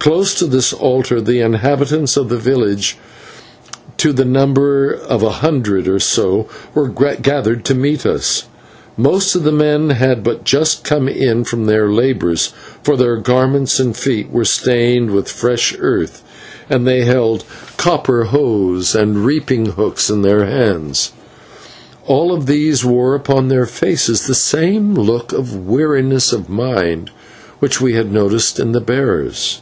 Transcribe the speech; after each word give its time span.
Close 0.00 0.32
to 0.34 0.46
this 0.46 0.72
altar 0.72 1.20
the 1.20 1.40
inhabitants 1.40 2.16
of 2.16 2.30
the 2.30 2.38
village, 2.38 2.96
to 3.98 4.14
the 4.14 4.24
number 4.24 4.94
of 4.94 5.22
a 5.22 5.28
hundred 5.44 5.86
or 5.86 5.98
so, 6.00 6.46
were 6.74 6.88
gathered 6.88 7.66
to 7.66 7.74
meet 7.74 8.06
us. 8.06 8.44
Most 8.96 9.34
of 9.34 9.42
the 9.44 9.52
men 9.52 9.90
had 9.90 10.24
but 10.24 10.42
just 10.42 10.84
come 10.84 11.06
in 11.06 11.44
from 11.44 11.66
their 11.66 11.90
labours, 11.92 12.54
for 12.82 12.96
their 12.96 13.18
garments 13.18 13.78
and 13.78 13.94
feet 13.94 14.30
were 14.30 14.46
stained 14.46 15.10
with 15.10 15.28
fresh 15.28 15.76
earth, 15.80 16.22
and 16.70 16.86
they 16.86 17.04
held 17.04 17.44
copper 17.76 18.24
hoes 18.24 18.94
and 18.94 19.26
reaping 19.26 19.66
hooks 19.66 20.08
in 20.08 20.22
their 20.22 20.46
hands. 20.46 21.12
All 22.06 22.34
these 22.40 22.82
men 22.82 22.92
wore 22.94 23.14
upon 23.14 23.48
their 23.48 23.66
faces 23.66 24.26
the 24.26 24.34
same 24.34 24.94
look 24.94 25.32
of 25.34 25.54
weariness 25.66 26.32
of 26.32 26.48
mind 26.48 27.10
which 27.58 27.82
we 27.82 27.92
had 27.92 28.10
noticed 28.10 28.58
in 28.58 28.72
the 28.72 28.80
bearers. 28.80 29.60